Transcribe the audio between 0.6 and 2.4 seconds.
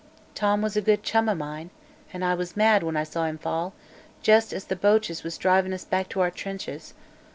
was a good chum o' mine, an' I